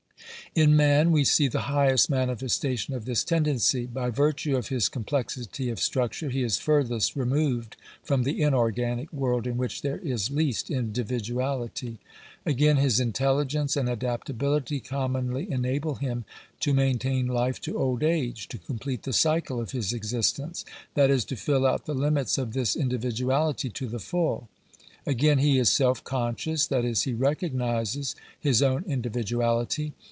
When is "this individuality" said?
22.51-23.69